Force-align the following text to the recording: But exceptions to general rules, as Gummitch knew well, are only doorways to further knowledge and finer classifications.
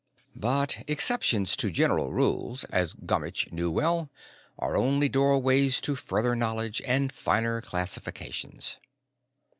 But 0.35 0.81
exceptions 0.87 1.55
to 1.57 1.69
general 1.69 2.11
rules, 2.11 2.63
as 2.71 2.93
Gummitch 3.05 3.51
knew 3.51 3.69
well, 3.69 4.09
are 4.57 4.75
only 4.75 5.07
doorways 5.07 5.79
to 5.81 5.95
further 5.95 6.35
knowledge 6.35 6.81
and 6.87 7.11
finer 7.13 7.61
classifications. 7.61 8.79